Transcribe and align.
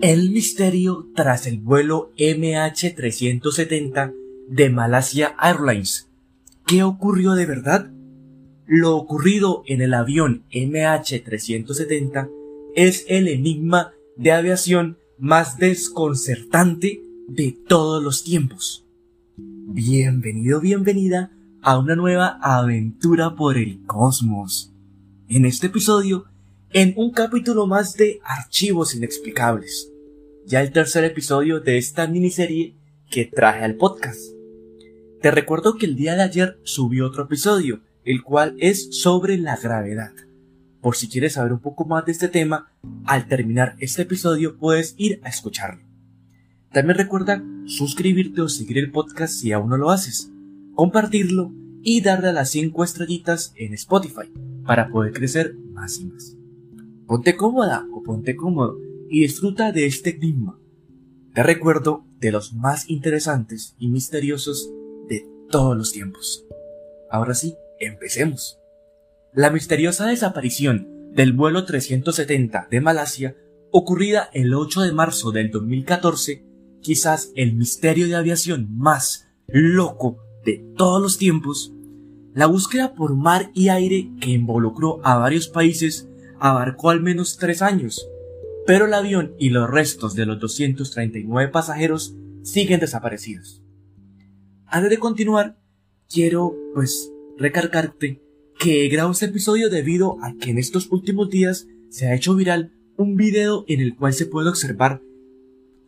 El 0.00 0.30
misterio 0.30 1.08
tras 1.14 1.46
el 1.46 1.58
vuelo 1.58 2.12
MH370 2.16 4.14
de 4.48 4.70
Malaysia 4.70 5.34
Airlines. 5.40 6.08
¿Qué 6.66 6.82
ocurrió 6.82 7.32
de 7.32 7.46
verdad? 7.46 7.90
Lo 8.66 8.96
ocurrido 8.96 9.62
en 9.66 9.82
el 9.82 9.92
avión 9.94 10.44
MH370 10.52 12.30
es 12.74 13.04
el 13.08 13.28
enigma 13.28 13.92
de 14.16 14.32
aviación 14.32 14.96
más 15.18 15.58
desconcertante 15.58 17.02
de 17.28 17.56
todos 17.66 18.02
los 18.02 18.24
tiempos. 18.24 18.86
Bienvenido, 19.36 20.60
bienvenida 20.60 21.30
a 21.62 21.78
una 21.78 21.96
nueva 21.96 22.38
aventura 22.40 23.34
por 23.34 23.58
el 23.58 23.84
cosmos. 23.84 24.72
En 25.28 25.44
este 25.44 25.66
episodio 25.66 26.26
en 26.74 26.92
un 26.96 27.12
capítulo 27.12 27.68
más 27.68 27.94
de 27.94 28.20
Archivos 28.24 28.96
Inexplicables, 28.96 29.92
ya 30.46 30.60
el 30.60 30.72
tercer 30.72 31.04
episodio 31.04 31.60
de 31.60 31.78
esta 31.78 32.06
miniserie 32.06 32.74
que 33.10 33.24
traje 33.24 33.64
al 33.64 33.76
podcast. 33.76 34.20
Te 35.22 35.30
recuerdo 35.30 35.76
que 35.76 35.86
el 35.86 35.96
día 35.96 36.16
de 36.16 36.22
ayer 36.22 36.58
subí 36.64 37.00
otro 37.00 37.24
episodio, 37.24 37.80
el 38.04 38.22
cual 38.22 38.54
es 38.58 39.00
sobre 39.00 39.38
la 39.38 39.56
gravedad. 39.56 40.12
Por 40.82 40.96
si 40.96 41.08
quieres 41.08 41.34
saber 41.34 41.54
un 41.54 41.60
poco 41.60 41.86
más 41.86 42.04
de 42.04 42.12
este 42.12 42.28
tema, 42.28 42.70
al 43.06 43.26
terminar 43.26 43.74
este 43.78 44.02
episodio 44.02 44.58
puedes 44.58 44.94
ir 44.98 45.18
a 45.24 45.30
escucharlo. 45.30 45.82
También 46.72 46.98
recuerda 46.98 47.42
suscribirte 47.64 48.42
o 48.42 48.48
seguir 48.48 48.76
el 48.76 48.90
podcast 48.90 49.32
si 49.32 49.52
aún 49.52 49.70
no 49.70 49.78
lo 49.78 49.90
haces, 49.90 50.30
compartirlo 50.74 51.52
y 51.82 52.02
darle 52.02 52.28
a 52.28 52.32
las 52.32 52.50
5 52.50 52.84
estrellitas 52.84 53.54
en 53.56 53.72
Spotify 53.72 54.30
para 54.66 54.88
poder 54.88 55.12
crecer 55.14 55.54
más 55.72 55.98
y 56.00 56.06
más. 56.06 56.36
Ponte 57.06 57.34
cómoda 57.34 57.86
o 57.92 58.02
ponte 58.02 58.36
cómodo 58.36 58.76
y 59.10 59.20
disfruta 59.20 59.72
de 59.72 59.86
este 59.86 60.10
enigma. 60.10 60.58
Te 61.34 61.42
recuerdo 61.42 62.04
de 62.20 62.32
los 62.32 62.54
más 62.54 62.88
interesantes 62.88 63.74
y 63.78 63.88
misteriosos 63.88 64.70
de 65.08 65.26
todos 65.50 65.76
los 65.76 65.92
tiempos. 65.92 66.44
Ahora 67.10 67.34
sí, 67.34 67.56
empecemos. 67.80 68.58
La 69.32 69.50
misteriosa 69.50 70.06
desaparición 70.06 71.12
del 71.12 71.32
vuelo 71.32 71.64
370 71.64 72.68
de 72.70 72.80
Malasia, 72.80 73.36
ocurrida 73.70 74.30
el 74.32 74.54
8 74.54 74.82
de 74.82 74.92
marzo 74.92 75.32
del 75.32 75.50
2014, 75.50 76.44
quizás 76.80 77.32
el 77.34 77.54
misterio 77.54 78.06
de 78.06 78.16
aviación 78.16 78.68
más 78.76 79.28
loco 79.46 80.18
de 80.44 80.64
todos 80.76 81.00
los 81.00 81.18
tiempos, 81.18 81.72
la 82.34 82.46
búsqueda 82.46 82.94
por 82.94 83.14
mar 83.14 83.50
y 83.54 83.68
aire 83.68 84.10
que 84.20 84.30
involucró 84.30 85.00
a 85.04 85.16
varios 85.18 85.48
países 85.48 86.08
abarcó 86.40 86.90
al 86.90 87.00
menos 87.00 87.36
tres 87.36 87.62
años, 87.62 88.08
pero 88.66 88.86
el 88.86 88.94
avión 88.94 89.34
y 89.38 89.50
los 89.50 89.68
restos 89.68 90.14
de 90.14 90.26
los 90.26 90.40
239 90.40 91.50
pasajeros 91.50 92.14
siguen 92.42 92.80
desaparecidos. 92.80 93.62
Antes 94.66 94.90
de 94.90 94.98
continuar, 94.98 95.58
quiero, 96.08 96.54
pues, 96.74 97.10
recargarte 97.38 98.22
que 98.58 98.84
he 98.84 98.88
grabado 98.88 99.12
este 99.12 99.26
episodio 99.26 99.70
debido 99.70 100.16
a 100.22 100.34
que 100.34 100.50
en 100.50 100.58
estos 100.58 100.90
últimos 100.90 101.28
días 101.30 101.66
se 101.90 102.06
ha 102.06 102.14
hecho 102.14 102.34
viral 102.34 102.72
un 102.96 103.16
video 103.16 103.64
en 103.68 103.80
el 103.80 103.96
cual 103.96 104.14
se 104.14 104.26
puede 104.26 104.48
observar 104.48 105.02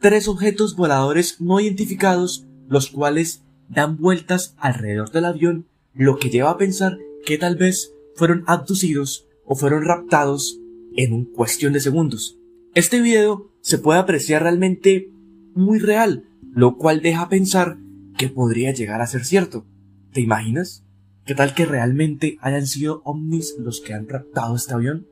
tres 0.01 0.29
objetos 0.29 0.77
voladores 0.77 1.41
no 1.41 1.61
identificados, 1.61 2.47
los 2.69 2.91
cuales 2.91 3.43
dan 3.69 3.97
vueltas 3.97 4.55
alrededor 4.59 5.11
del 5.11 5.25
avión, 5.25 5.67
lo 5.95 6.19
que 6.19 6.31
lleva 6.31 6.51
a 6.51 6.59
pensar 6.59 6.99
que 7.25 7.39
tal 7.39 7.57
vez 7.57 7.93
fueron 8.15 8.45
abducidos 8.47 9.27
o 9.45 9.55
fueron 9.55 9.85
raptados 9.85 10.59
en 10.97 11.13
un 11.13 11.25
cuestión 11.25 11.73
de 11.73 11.81
segundos. 11.81 12.39
Este 12.77 13.01
video 13.01 13.51
se 13.63 13.79
puede 13.79 13.99
apreciar 13.99 14.43
realmente 14.43 15.11
muy 15.55 15.79
real, 15.79 16.25
lo 16.53 16.77
cual 16.77 17.01
deja 17.01 17.31
pensar 17.31 17.79
que 18.19 18.29
podría 18.29 18.71
llegar 18.75 19.01
a 19.01 19.07
ser 19.07 19.25
cierto. 19.25 19.65
¿Te 20.13 20.21
imaginas? 20.21 20.85
¿Qué 21.25 21.35
tal 21.35 21.55
que 21.55 21.65
realmente 21.65 22.37
hayan 22.43 22.67
sido 22.67 23.01
ovnis 23.07 23.57
los 23.59 23.81
que 23.81 23.95
han 23.95 24.07
raptado 24.07 24.55
este 24.55 24.75
avión? 24.75 25.07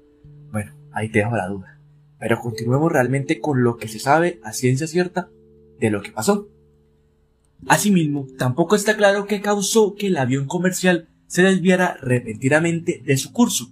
Bueno, 0.53 0.75
ahí 0.93 1.09
te 1.09 1.21
dejo 1.21 1.37
la 1.37 1.49
duda. 1.49 1.81
Pero 2.19 2.39
continuemos 2.39 2.93
realmente 2.93 3.41
con 3.41 3.65
lo 3.65 3.79
que 3.79 3.89
se 3.89 3.99
sabe 3.99 4.41
a 4.45 4.53
ciencia 4.53 4.87
cierta 4.87 5.31
de 5.81 5.89
lo 5.89 6.03
que 6.03 6.13
pasó. 6.13 6.51
Asimismo, 7.67 8.27
tampoco 8.37 8.77
está 8.77 8.95
claro 8.95 9.25
qué 9.25 9.41
causó 9.41 9.95
que 9.95 10.09
el 10.09 10.19
avión 10.19 10.45
comercial 10.49 11.09
se 11.29 11.41
desviara 11.41 11.97
repentinamente 12.03 13.01
de 13.03 13.17
su 13.17 13.33
curso, 13.33 13.71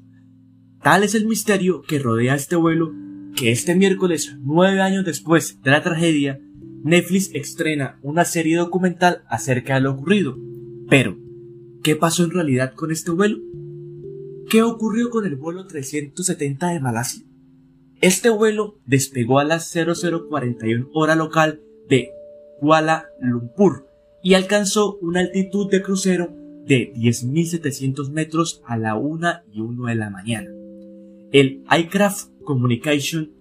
Tal 0.82 1.04
es 1.04 1.14
el 1.14 1.26
misterio 1.26 1.82
que 1.82 2.00
rodea 2.00 2.34
este 2.34 2.56
vuelo 2.56 2.92
que 3.36 3.50
este 3.50 3.74
miércoles, 3.74 4.36
nueve 4.40 4.80
años 4.80 5.04
después 5.04 5.60
de 5.62 5.70
la 5.70 5.82
tragedia, 5.82 6.40
Netflix 6.82 7.30
estrena 7.34 7.98
una 8.02 8.24
serie 8.24 8.56
documental 8.56 9.22
acerca 9.28 9.74
de 9.74 9.82
lo 9.82 9.92
ocurrido. 9.92 10.36
Pero, 10.88 11.16
¿qué 11.82 11.96
pasó 11.96 12.24
en 12.24 12.32
realidad 12.32 12.74
con 12.74 12.90
este 12.90 13.10
vuelo? 13.10 13.38
¿Qué 14.48 14.62
ocurrió 14.62 15.10
con 15.10 15.24
el 15.24 15.36
vuelo 15.36 15.66
370 15.66 16.68
de 16.68 16.80
Malasia? 16.80 17.24
Este 18.00 18.30
vuelo 18.30 18.80
despegó 18.84 19.38
a 19.38 19.44
las 19.44 19.72
0041 19.72 20.88
hora 20.92 21.14
local 21.14 21.60
de 21.88 22.10
Kuala 22.58 23.06
Lumpur 23.20 23.86
y 24.22 24.34
alcanzó 24.34 24.98
una 25.00 25.20
altitud 25.20 25.70
de 25.70 25.82
crucero 25.82 26.34
de 26.66 26.92
10.700 26.94 28.10
metros 28.10 28.62
a 28.66 28.76
la 28.76 28.96
1 28.96 29.28
y 29.52 29.60
1 29.60 29.86
de 29.86 29.94
la 29.94 30.10
mañana 30.10 30.48
el 31.32 31.64
iCraft 31.78 32.28
Communication 32.42 33.32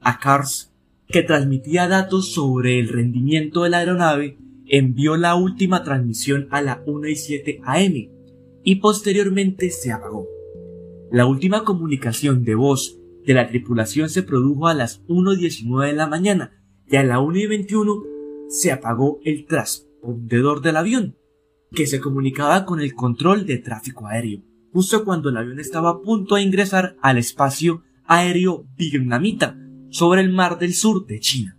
a 0.00 0.18
Cars, 0.18 0.72
que 1.08 1.22
transmitía 1.22 1.88
datos 1.88 2.32
sobre 2.32 2.78
el 2.78 2.88
rendimiento 2.88 3.62
de 3.62 3.70
la 3.70 3.78
aeronave, 3.78 4.38
envió 4.66 5.16
la 5.16 5.34
última 5.34 5.82
transmisión 5.82 6.48
a 6.50 6.62
la 6.62 6.82
1 6.86 7.08
y 7.08 7.16
7 7.16 7.60
am 7.64 7.92
y 8.64 8.74
posteriormente 8.76 9.70
se 9.70 9.92
apagó. 9.92 10.26
La 11.12 11.26
última 11.26 11.64
comunicación 11.64 12.44
de 12.44 12.56
voz 12.56 12.98
de 13.24 13.34
la 13.34 13.48
tripulación 13.48 14.08
se 14.08 14.22
produjo 14.22 14.66
a 14.66 14.74
las 14.74 15.04
1.19 15.06 15.86
de 15.86 15.92
la 15.92 16.08
mañana 16.08 16.62
y 16.88 16.96
a 16.96 17.04
la 17.04 17.20
1 17.20 17.38
y 17.38 17.46
21 17.46 18.02
se 18.48 18.72
apagó 18.72 19.20
el 19.24 19.46
transpondedor 19.46 20.62
del 20.62 20.76
avión, 20.76 21.16
que 21.72 21.86
se 21.86 22.00
comunicaba 22.00 22.64
con 22.64 22.80
el 22.80 22.94
control 22.94 23.46
de 23.46 23.58
tráfico 23.58 24.06
aéreo 24.06 24.42
justo 24.76 25.06
cuando 25.06 25.30
el 25.30 25.38
avión 25.38 25.58
estaba 25.58 25.88
a 25.88 26.00
punto 26.02 26.34
de 26.34 26.42
ingresar 26.42 26.98
al 27.00 27.16
espacio 27.16 27.82
aéreo 28.06 28.66
vietnamita 28.76 29.56
sobre 29.90 30.20
el 30.20 30.32
mar 30.32 30.58
del 30.58 30.74
sur 30.74 31.06
de 31.06 31.20
China. 31.20 31.56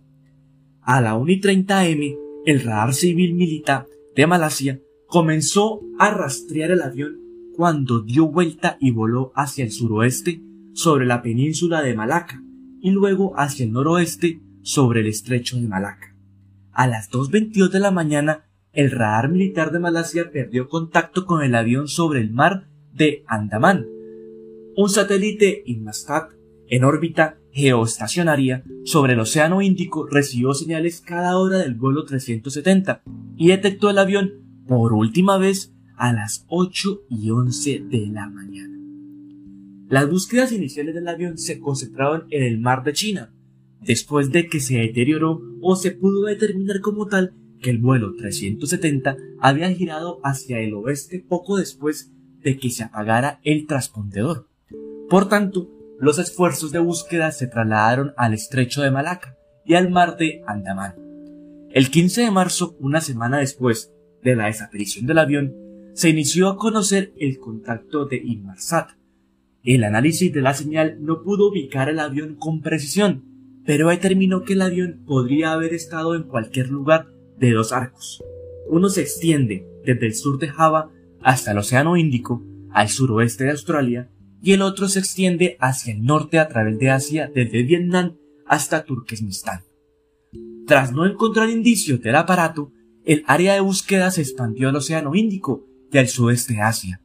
A 0.80 1.00
la 1.00 1.16
1 1.16 1.32
y 1.32 1.40
30 1.40 1.80
am, 1.80 2.00
el 2.46 2.60
radar 2.60 2.94
civil 2.94 3.34
militar 3.34 3.86
de 4.14 4.26
Malasia 4.26 4.80
comenzó 5.06 5.80
a 5.98 6.10
rastrear 6.10 6.70
el 6.70 6.82
avión 6.82 7.20
cuando 7.56 8.02
dio 8.02 8.28
vuelta 8.28 8.76
y 8.80 8.92
voló 8.92 9.32
hacia 9.34 9.64
el 9.64 9.72
suroeste 9.72 10.42
sobre 10.72 11.06
la 11.06 11.22
península 11.22 11.82
de 11.82 11.94
Malaca 11.94 12.40
y 12.80 12.90
luego 12.90 13.38
hacia 13.38 13.64
el 13.64 13.72
noroeste 13.72 14.40
sobre 14.62 15.00
el 15.00 15.08
estrecho 15.08 15.56
de 15.56 15.66
Malaca. 15.66 16.14
A 16.72 16.86
las 16.86 17.10
2.22 17.10 17.70
de 17.70 17.80
la 17.80 17.90
mañana, 17.90 18.44
el 18.72 18.92
radar 18.92 19.28
militar 19.28 19.72
de 19.72 19.80
Malasia 19.80 20.30
perdió 20.30 20.68
contacto 20.68 21.26
con 21.26 21.42
el 21.42 21.54
avión 21.56 21.88
sobre 21.88 22.20
el 22.20 22.30
mar 22.30 22.68
de 22.92 23.24
Andaman. 23.26 23.86
Un 24.76 24.88
satélite 24.88 25.64
Inmarsat 25.66 26.37
en 26.68 26.84
órbita 26.84 27.38
geoestacionaria 27.52 28.64
sobre 28.84 29.14
el 29.14 29.20
Océano 29.20 29.62
Índico 29.62 30.06
recibió 30.06 30.54
señales 30.54 31.00
cada 31.00 31.38
hora 31.38 31.58
del 31.58 31.74
vuelo 31.74 32.04
370 32.04 33.02
y 33.36 33.48
detectó 33.48 33.90
el 33.90 33.98
avión 33.98 34.32
por 34.66 34.92
última 34.92 35.38
vez 35.38 35.72
a 35.96 36.12
las 36.12 36.44
8 36.48 37.02
y 37.10 37.30
11 37.30 37.84
de 37.90 38.06
la 38.06 38.28
mañana. 38.28 38.78
Las 39.88 40.08
búsquedas 40.08 40.52
iniciales 40.52 40.94
del 40.94 41.08
avión 41.08 41.38
se 41.38 41.58
concentraron 41.58 42.26
en 42.30 42.42
el 42.42 42.60
mar 42.60 42.84
de 42.84 42.92
China, 42.92 43.32
después 43.80 44.30
de 44.30 44.46
que 44.46 44.60
se 44.60 44.78
deterioró 44.78 45.40
o 45.62 45.76
se 45.76 45.92
pudo 45.92 46.26
determinar 46.26 46.80
como 46.80 47.06
tal 47.06 47.34
que 47.60 47.70
el 47.70 47.78
vuelo 47.78 48.14
370 48.14 49.16
había 49.40 49.72
girado 49.72 50.20
hacia 50.22 50.60
el 50.60 50.74
oeste 50.74 51.24
poco 51.26 51.56
después 51.56 52.12
de 52.42 52.58
que 52.58 52.70
se 52.70 52.84
apagara 52.84 53.40
el 53.42 53.66
transpondedor. 53.66 54.48
Por 55.08 55.28
tanto, 55.28 55.70
los 56.00 56.18
esfuerzos 56.18 56.70
de 56.70 56.78
búsqueda 56.78 57.32
se 57.32 57.48
trasladaron 57.48 58.12
al 58.16 58.34
estrecho 58.34 58.82
de 58.82 58.90
Malaca 58.90 59.36
y 59.64 59.74
al 59.74 59.90
mar 59.90 60.16
de 60.16 60.42
Andamán. 60.46 60.94
El 61.70 61.90
15 61.90 62.22
de 62.22 62.30
marzo, 62.30 62.76
una 62.80 63.00
semana 63.00 63.38
después 63.38 63.92
de 64.22 64.36
la 64.36 64.46
desaparición 64.46 65.06
del 65.06 65.18
avión, 65.18 65.54
se 65.94 66.08
inició 66.08 66.48
a 66.48 66.56
conocer 66.56 67.12
el 67.18 67.38
contacto 67.38 68.06
de 68.06 68.16
Inmarsat. 68.16 68.90
El 69.64 69.82
análisis 69.82 70.32
de 70.32 70.40
la 70.40 70.54
señal 70.54 70.98
no 71.00 71.22
pudo 71.22 71.48
ubicar 71.48 71.88
el 71.88 71.98
avión 71.98 72.36
con 72.36 72.62
precisión, 72.62 73.24
pero 73.66 73.88
determinó 73.88 74.44
que 74.44 74.52
el 74.52 74.62
avión 74.62 75.02
podría 75.04 75.52
haber 75.52 75.74
estado 75.74 76.14
en 76.14 76.22
cualquier 76.22 76.70
lugar 76.70 77.08
de 77.36 77.52
dos 77.52 77.72
arcos. 77.72 78.22
Uno 78.68 78.88
se 78.88 79.02
extiende 79.02 79.66
desde 79.84 80.06
el 80.06 80.14
sur 80.14 80.38
de 80.38 80.48
Java 80.48 80.90
hasta 81.20 81.50
el 81.50 81.58
Océano 81.58 81.96
Índico, 81.96 82.42
al 82.70 82.88
suroeste 82.88 83.44
de 83.44 83.50
Australia, 83.50 84.08
y 84.42 84.52
el 84.52 84.62
otro 84.62 84.88
se 84.88 85.00
extiende 85.00 85.56
hacia 85.60 85.92
el 85.92 86.02
norte 86.02 86.38
a 86.38 86.48
través 86.48 86.78
de 86.78 86.90
Asia 86.90 87.30
desde 87.34 87.62
Vietnam 87.62 88.16
hasta 88.46 88.84
Turkmenistán. 88.84 89.62
Tras 90.66 90.92
no 90.92 91.06
encontrar 91.06 91.48
indicios 91.48 92.00
del 92.00 92.16
aparato, 92.16 92.72
el 93.04 93.24
área 93.26 93.54
de 93.54 93.60
búsqueda 93.60 94.10
se 94.10 94.20
expandió 94.20 94.68
al 94.68 94.76
Océano 94.76 95.14
Índico 95.14 95.66
y 95.90 95.98
al 95.98 96.08
sudeste 96.08 96.54
de 96.54 96.60
Asia. 96.60 97.00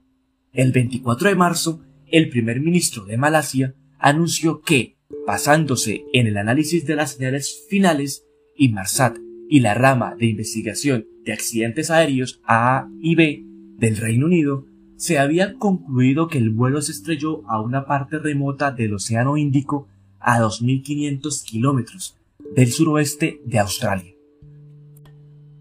El 0.52 0.72
24 0.72 1.30
de 1.30 1.36
marzo, 1.36 1.82
el 2.08 2.30
primer 2.30 2.60
ministro 2.60 3.06
de 3.06 3.18
Malasia 3.18 3.74
anunció 3.98 4.62
que, 4.62 4.98
basándose 5.26 6.04
en 6.14 6.28
el 6.28 6.38
análisis 6.38 6.86
de 6.86 6.96
las 6.96 7.14
señales 7.14 7.66
finales, 7.70 8.26
Inmarsat 8.58 9.18
y 9.50 9.62
la 9.62 9.74
rama 9.74 10.16
de 10.20 10.28
investigación 10.28 11.08
de 11.24 11.34
accidentes 11.34 11.90
aéreos 11.90 12.42
A 12.46 12.88
y 13.00 13.16
B 13.16 13.44
del 13.78 13.98
Reino 13.98 14.26
Unido, 14.26 14.66
se 15.04 15.20
había 15.20 15.56
concluido 15.56 16.30
que 16.30 16.38
el 16.38 16.52
vuelo 16.52 16.82
se 16.82 16.94
estrelló 16.94 17.42
a 17.50 17.60
una 17.60 17.86
parte 17.86 18.20
remota 18.20 18.72
del 18.72 18.94
Océano 18.94 19.36
Índico 19.36 19.90
a 20.18 20.40
2.500 20.40 21.44
kilómetros 21.44 22.16
del 22.56 22.72
suroeste 22.72 23.42
de 23.46 23.60
Australia. 23.60 24.14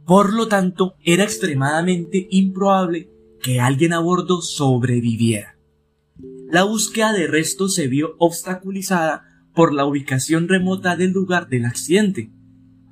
Por 0.06 0.32
lo 0.32 0.46
tanto, 0.46 0.94
era 1.02 1.24
extremadamente 1.24 2.28
improbable 2.30 3.10
que 3.42 3.58
alguien 3.58 3.94
a 3.94 3.98
bordo 3.98 4.42
sobreviviera. 4.42 5.58
La 6.48 6.62
búsqueda 6.62 7.12
de 7.12 7.26
restos 7.26 7.74
se 7.74 7.88
vio 7.88 8.14
obstaculizada 8.18 9.24
por 9.56 9.74
la 9.74 9.86
ubicación 9.86 10.46
remota 10.46 10.94
del 10.94 11.10
lugar 11.10 11.48
del 11.48 11.64
accidente. 11.64 12.30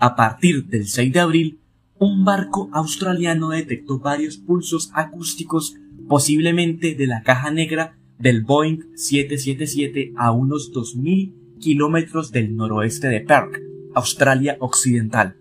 A 0.00 0.16
partir 0.16 0.66
del 0.66 0.88
6 0.88 1.12
de 1.12 1.20
abril, 1.20 1.60
un 2.00 2.24
barco 2.24 2.70
australiano 2.72 3.50
detectó 3.50 4.00
varios 4.00 4.36
pulsos 4.36 4.90
acústicos 4.94 5.76
posiblemente 6.10 6.96
de 6.96 7.06
la 7.06 7.22
caja 7.22 7.52
negra 7.52 7.96
del 8.18 8.42
Boeing 8.42 8.80
777 8.96 10.12
a 10.16 10.32
unos 10.32 10.72
2.000 10.72 11.60
kilómetros 11.60 12.32
del 12.32 12.56
noroeste 12.56 13.06
de 13.06 13.20
Perth, 13.20 13.60
Australia 13.94 14.56
Occidental. 14.58 15.36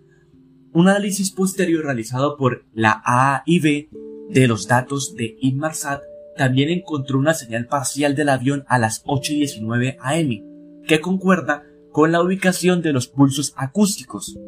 Un 0.72 0.88
análisis 0.88 1.32
posterior 1.32 1.84
realizado 1.84 2.36
por 2.36 2.66
la 2.72 3.02
AIB 3.04 3.88
de 4.30 4.46
los 4.46 4.68
datos 4.68 5.16
de 5.16 5.36
Inmarsat 5.40 6.02
también 6.36 6.68
encontró 6.68 7.18
una 7.18 7.34
señal 7.34 7.66
parcial 7.66 8.14
del 8.14 8.28
avión 8.28 8.62
a 8.68 8.78
las 8.78 9.04
8.19 9.06 9.96
am, 9.98 10.84
que 10.86 11.00
concuerda 11.00 11.64
con 11.90 12.12
la 12.12 12.22
ubicación 12.22 12.80
de 12.80 12.92
los 12.92 13.08
pulsos 13.08 13.54
acústicos, 13.56 14.38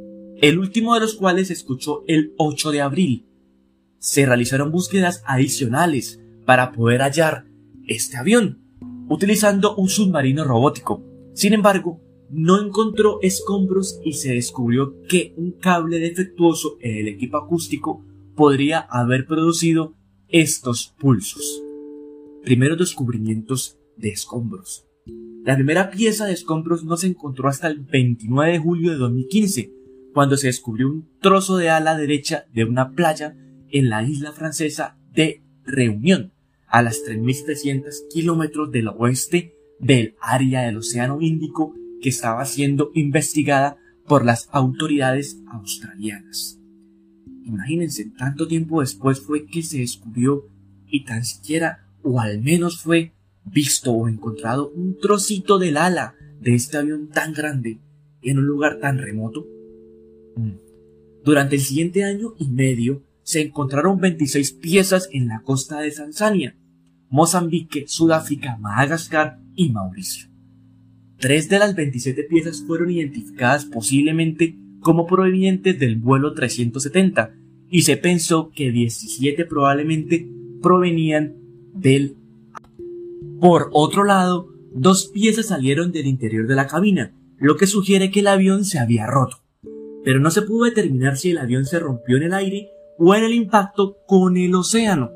el 0.40 0.60
último 0.60 0.94
de 0.94 1.00
los 1.00 1.16
cuales 1.16 1.48
se 1.48 1.54
escuchó 1.54 2.04
el 2.06 2.32
8 2.38 2.70
de 2.70 2.80
abril. 2.80 3.26
Se 4.02 4.26
realizaron 4.26 4.72
búsquedas 4.72 5.22
adicionales 5.26 6.20
para 6.44 6.72
poder 6.72 7.02
hallar 7.02 7.44
este 7.87 8.16
avión, 8.16 8.60
utilizando 9.08 9.76
un 9.76 9.88
submarino 9.88 10.43
robótico. 10.43 11.04
Sin 11.34 11.52
embargo, 11.52 12.00
no 12.28 12.60
encontró 12.60 13.20
escombros 13.22 14.00
y 14.04 14.14
se 14.14 14.34
descubrió 14.34 15.00
que 15.08 15.34
un 15.37 15.52
cable 15.52 16.00
defectuoso 16.00 16.78
en 16.81 16.96
el 16.96 17.06
equipo 17.06 17.37
acústico 17.37 18.04
podría 18.34 18.81
haber 18.81 19.25
producido 19.25 19.94
estos 20.26 20.93
pulsos. 20.99 21.62
Primeros 22.43 22.78
descubrimientos 22.78 23.78
de 23.96 24.08
escombros. 24.08 24.84
La 25.44 25.54
primera 25.54 25.93
pieza 25.93 26.26
de 26.26 26.32
escombros 26.32 26.84
no 26.84 26.96
se 26.96 27.06
encontró 27.06 27.49
hasta 27.49 27.69
el 27.69 27.78
29 27.78 28.50
de 28.50 28.58
julio 28.58 28.90
de 28.90 28.96
2015, 28.96 29.72
cuando 30.12 30.37
se 30.37 30.49
descubrió 30.49 30.88
un 30.88 31.08
trozo 31.20 31.56
de 31.56 31.70
ala 31.70 31.96
derecha 31.96 32.46
de 32.52 32.64
una 32.64 32.90
playa 32.96 33.37
en 33.72 33.88
la 33.88 34.02
isla 34.04 34.32
francesa 34.32 34.96
de 35.12 35.42
Reunión, 35.64 36.32
a 36.66 36.82
las 36.82 37.02
3.300 37.04 38.08
kilómetros 38.12 38.70
del 38.70 38.88
oeste 38.88 39.54
del 39.78 40.14
área 40.20 40.62
del 40.62 40.78
Océano 40.78 41.20
Índico 41.20 41.74
que 42.00 42.08
estaba 42.08 42.44
siendo 42.44 42.90
investigada 42.94 43.76
por 44.06 44.24
las 44.24 44.48
autoridades 44.52 45.38
australianas. 45.48 46.58
Imagínense, 47.44 48.10
tanto 48.16 48.46
tiempo 48.46 48.80
después 48.80 49.20
fue 49.20 49.46
que 49.46 49.62
se 49.62 49.78
descubrió 49.78 50.48
y 50.86 51.04
tan 51.04 51.25
siquiera, 51.25 51.86
o 52.02 52.20
al 52.20 52.40
menos 52.40 52.80
fue 52.80 53.12
visto 53.44 53.92
o 53.92 54.08
encontrado 54.08 54.70
un 54.70 54.98
trocito 54.98 55.58
del 55.58 55.76
ala 55.76 56.14
de 56.40 56.54
este 56.54 56.76
avión 56.76 57.08
tan 57.08 57.32
grande 57.32 57.80
en 58.22 58.38
un 58.38 58.46
lugar 58.46 58.78
tan 58.78 58.98
remoto. 58.98 59.46
Mm. 60.36 60.52
Durante 61.25 61.56
el 61.56 61.62
siguiente 61.62 62.04
año 62.04 62.34
y 62.38 62.48
medio 62.48 63.02
se 63.22 63.40
encontraron 63.40 64.00
26 64.00 64.52
piezas 64.54 65.08
en 65.12 65.28
la 65.28 65.40
costa 65.40 65.80
de 65.80 65.90
Tanzania, 65.90 66.56
Mozambique, 67.08 67.84
Sudáfrica, 67.86 68.56
Madagascar 68.58 69.38
y 69.54 69.70
Mauricio. 69.70 70.28
Tres 71.19 71.48
de 71.48 71.58
las 71.58 71.76
27 71.76 72.24
piezas 72.24 72.64
fueron 72.66 72.90
identificadas 72.90 73.66
posiblemente 73.66 74.56
como 74.80 75.06
provenientes 75.06 75.78
del 75.78 75.96
vuelo 75.96 76.34
370 76.34 77.34
y 77.70 77.82
se 77.82 77.96
pensó 77.96 78.50
que 78.50 78.70
17 78.70 79.44
probablemente 79.46 80.28
provenían 80.60 81.34
del... 81.75 82.16
Por 83.40 83.70
otro 83.72 84.04
lado, 84.04 84.52
dos 84.75 85.06
piezas 85.06 85.46
salieron 85.46 85.92
del 85.92 86.06
interior 86.06 86.46
de 86.46 86.54
la 86.54 86.66
cabina, 86.66 87.14
lo 87.38 87.56
que 87.56 87.66
sugiere 87.66 88.10
que 88.10 88.20
el 88.20 88.26
avión 88.26 88.64
se 88.64 88.78
había 88.78 89.06
roto. 89.06 89.38
Pero 90.04 90.20
no 90.20 90.30
se 90.30 90.42
pudo 90.42 90.64
determinar 90.64 91.16
si 91.16 91.30
el 91.30 91.38
avión 91.38 91.64
se 91.64 91.78
rompió 91.78 92.16
en 92.16 92.25
el 92.25 92.34
aire 92.34 92.68
o 92.98 93.14
en 93.14 93.24
el 93.24 93.34
impacto 93.34 93.98
con 94.06 94.36
el 94.36 94.54
océano. 94.54 95.10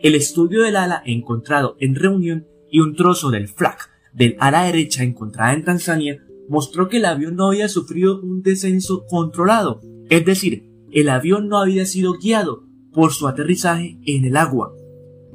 El 0.00 0.14
estudio 0.14 0.62
del 0.62 0.76
ala 0.76 1.02
encontrado 1.06 1.76
en 1.78 1.94
reunión 1.94 2.46
y 2.70 2.80
un 2.80 2.96
trozo 2.96 3.30
del 3.30 3.48
flak 3.48 3.90
del 4.12 4.36
ala 4.38 4.64
derecha 4.64 5.02
encontrada 5.02 5.54
en 5.54 5.64
Tanzania 5.64 6.22
mostró 6.48 6.88
que 6.88 6.98
el 6.98 7.04
avión 7.04 7.36
no 7.36 7.46
había 7.46 7.68
sufrido 7.68 8.20
un 8.20 8.42
descenso 8.42 9.06
controlado, 9.06 9.80
es 10.10 10.24
decir, 10.24 10.68
el 10.90 11.08
avión 11.08 11.48
no 11.48 11.58
había 11.58 11.86
sido 11.86 12.14
guiado 12.14 12.64
por 12.92 13.12
su 13.12 13.26
aterrizaje 13.26 13.98
en 14.04 14.24
el 14.24 14.36
agua. 14.36 14.74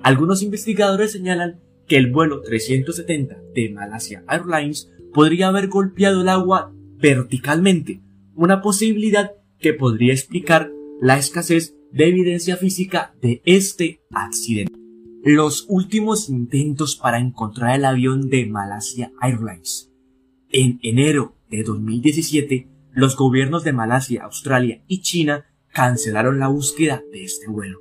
Algunos 0.04 0.44
investigadores 0.44 1.12
señalan 1.12 1.60
que 1.88 1.98
el 1.98 2.12
vuelo 2.12 2.42
370 2.42 3.38
de 3.56 3.70
Malaysia 3.70 4.24
Airlines 4.28 4.92
podría 5.14 5.48
haber 5.48 5.68
golpeado 5.70 6.22
el 6.22 6.30
agua 6.30 6.72
verticalmente, 6.98 8.02
una 8.36 8.62
posibilidad 8.62 9.32
que 9.60 9.74
podría 9.74 10.14
explicar 10.14 10.72
la 11.00 11.18
escasez 11.18 11.76
de 11.92 12.08
evidencia 12.08 12.58
física 12.58 13.14
de 13.22 13.42
este 13.46 14.02
accidente. 14.12 14.74
Los 15.24 15.66
últimos 15.68 16.30
intentos 16.30 16.96
para 16.96 17.20
encontrar 17.20 17.76
el 17.76 17.86
avión 17.86 18.30
de 18.30 18.46
Malaysia 18.46 19.12
Airlines 19.22 19.92
en 20.52 20.80
enero 20.82 21.36
de 21.50 21.64
2017, 21.64 22.70
los 22.92 23.16
gobiernos 23.16 23.64
de 23.64 23.74
Malasia, 23.74 24.24
Australia 24.24 24.82
y 24.88 25.02
China 25.02 25.46
cancelaron 25.74 26.40
la 26.40 26.48
búsqueda 26.48 27.04
de 27.12 27.24
este 27.24 27.48
vuelo. 27.48 27.80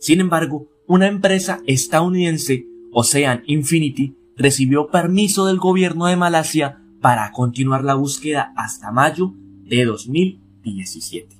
Sin 0.00 0.20
embargo, 0.20 0.68
una 0.86 1.08
empresa 1.08 1.60
estadounidense, 1.66 2.66
Ocean 2.92 3.42
Infinity, 3.46 4.16
recibió 4.36 4.88
permiso 4.88 5.46
del 5.46 5.58
gobierno 5.58 6.06
de 6.06 6.16
Malasia 6.16 6.82
para 7.00 7.32
continuar 7.32 7.84
la 7.84 7.94
búsqueda 7.94 8.52
hasta 8.56 8.92
mayo 8.92 9.34
de 9.64 9.84
2017. 9.84 11.35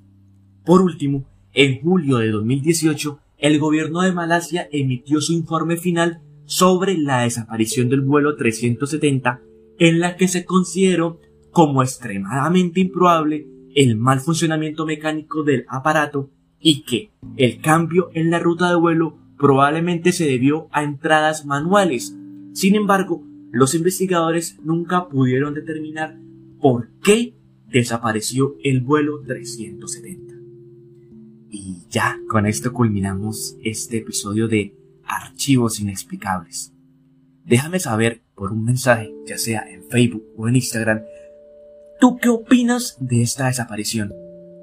Por 0.67 0.83
último, 0.83 1.25
en 1.53 1.81
julio 1.81 2.19
de 2.19 2.33
2018, 2.33 3.21
el 3.39 3.61
gobierno 3.61 4.01
de 4.03 4.11
Malasia 4.11 4.69
emitió 4.73 5.21
su 5.21 5.33
informe 5.33 5.77
final 5.77 6.21
sobre 6.45 6.99
la 6.99 7.23
desaparición 7.23 7.89
del 7.89 8.01
vuelo 8.01 8.35
370 8.35 9.41
en 9.79 10.01
la 10.01 10.17
que 10.17 10.27
se 10.27 10.45
consideró 10.45 11.21
como 11.53 11.83
extremadamente 11.85 12.81
improbable 12.81 13.47
el 13.77 13.97
mal 13.97 14.19
funcionamiento 14.21 14.87
mecánico 14.87 15.45
del 15.45 15.67
aparato 15.69 16.31
y 16.59 16.83
que 16.83 17.13
el 17.37 17.61
cambio 17.61 18.11
en 18.13 18.31
la 18.31 18.41
ruta 18.41 18.69
de 18.69 18.77
vuelo 18.77 19.19
probablemente 19.39 20.11
se 20.11 20.25
debió 20.25 20.67
a 20.73 20.83
entradas 20.83 21.47
manuales. 21.47 22.17
Sin 22.55 22.75
embargo, 22.75 23.23
los 23.53 23.75
investigadores 23.77 24.59
nunca 24.65 25.09
pudieron 25.09 25.55
determinar 25.55 26.19
por 26.61 26.89
qué 27.05 27.37
desapareció 27.69 28.57
el 28.65 28.81
vuelo 28.81 29.21
370. 29.25 30.26
Y 31.59 31.87
ya, 31.89 32.21
con 32.29 32.45
esto 32.45 32.71
culminamos 32.75 33.57
este 33.65 33.97
episodio 33.97 34.47
de 34.47 34.77
Archivos 35.07 35.81
Inexplicables. 35.81 36.75
Déjame 37.47 37.81
saber 37.81 38.21
por 38.35 38.53
un 38.53 38.63
mensaje, 38.63 39.11
ya 39.27 39.39
sea 39.39 39.65
en 39.67 39.83
Facebook 39.85 40.23
o 40.37 40.49
en 40.49 40.57
Instagram, 40.57 41.01
¿tú 41.99 42.19
qué 42.19 42.29
opinas 42.29 42.99
de 43.01 43.23
esta 43.23 43.47
desaparición? 43.47 44.13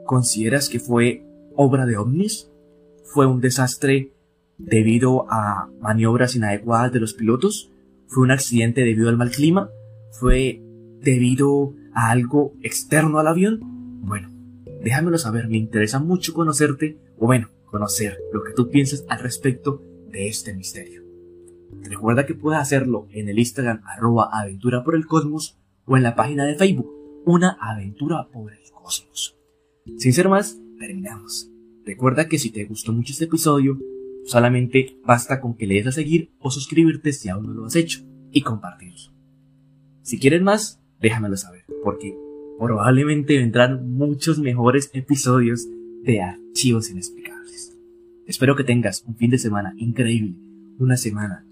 ¿Consideras 0.05 0.69
que 0.69 0.79
fue 0.79 1.25
obra 1.55 1.87
de 1.87 1.97
ovnis? 1.97 2.51
¿Fue 3.05 3.25
un 3.25 3.41
desastre 3.41 4.13
debido 4.59 5.25
a 5.31 5.71
maniobras 5.81 6.35
inadecuadas 6.35 6.91
de 6.91 6.99
los 6.99 7.15
pilotos? 7.15 7.71
¿Fue 8.05 8.21
un 8.21 8.29
accidente 8.29 8.81
debido 8.81 9.09
al 9.09 9.17
mal 9.17 9.31
clima? 9.31 9.71
¿Fue 10.11 10.61
debido 11.01 11.73
a 11.95 12.11
algo 12.11 12.53
externo 12.61 13.17
al 13.17 13.27
avión? 13.27 13.61
Bueno, 14.05 14.29
déjamelo 14.83 15.17
saber, 15.17 15.47
me 15.47 15.57
interesa 15.57 15.99
mucho 15.99 16.33
conocerte, 16.33 16.99
o 17.17 17.25
bueno, 17.25 17.49
conocer 17.65 18.19
lo 18.31 18.43
que 18.43 18.53
tú 18.53 18.69
piensas 18.69 19.05
al 19.07 19.19
respecto 19.19 19.81
de 20.11 20.27
este 20.27 20.53
misterio. 20.53 21.03
Recuerda 21.81 22.25
que 22.25 22.35
puedes 22.35 22.61
hacerlo 22.61 23.07
en 23.11 23.29
el 23.29 23.39
Instagram 23.39 23.81
arroba 23.85 24.29
aventura 24.31 24.83
por 24.83 24.95
el 24.95 25.07
cosmos 25.07 25.57
o 25.85 25.97
en 25.97 26.03
la 26.03 26.15
página 26.15 26.45
de 26.45 26.55
Facebook 26.55 26.89
Una 27.25 27.57
aventura 27.59 28.27
por 28.31 28.51
el 28.51 28.59
cosmos. 28.71 29.37
Sin 29.97 30.13
ser 30.13 30.29
más, 30.29 30.59
terminamos. 30.77 31.49
Recuerda 31.85 32.27
que 32.27 32.37
si 32.37 32.51
te 32.51 32.65
gustó 32.65 32.93
mucho 32.93 33.13
este 33.13 33.25
episodio, 33.25 33.79
solamente 34.25 34.97
basta 35.05 35.39
con 35.41 35.55
que 35.55 35.67
le 35.67 35.75
des 35.75 35.87
a 35.87 35.91
seguir 35.91 36.33
o 36.39 36.51
suscribirte 36.51 37.11
si 37.11 37.29
aún 37.29 37.47
no 37.47 37.53
lo 37.53 37.65
has 37.65 37.75
hecho 37.75 38.01
y 38.31 38.41
compartirlo. 38.41 39.13
Si 40.01 40.19
quieres 40.19 40.41
más, 40.41 40.81
déjamelo 40.99 41.37
saber, 41.37 41.65
porque 41.83 42.17
probablemente 42.59 43.37
vendrán 43.37 43.91
muchos 43.91 44.39
mejores 44.39 44.89
episodios 44.93 45.67
de 46.03 46.21
archivos 46.21 46.89
inexplicables. 46.89 47.77
Espero 48.25 48.55
que 48.55 48.63
tengas 48.63 49.03
un 49.07 49.15
fin 49.15 49.31
de 49.31 49.37
semana 49.37 49.73
increíble, 49.77 50.35
una 50.79 50.97
semana 50.97 51.45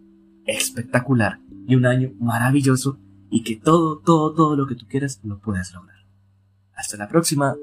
espectacular 0.46 1.40
y 1.68 1.76
un 1.76 1.86
año 1.86 2.12
maravilloso 2.20 3.00
y 3.30 3.44
que 3.44 3.56
todo, 3.56 4.00
todo, 4.00 4.34
todo 4.34 4.56
lo 4.56 4.68
que 4.68 4.76
tú 4.76 4.86
quieras 4.88 5.20
lo 5.24 5.40
puedas 5.40 5.74
lograr. 5.74 5.98
Hasta 6.74 6.98
la 6.98 7.08
próxima. 7.08 7.56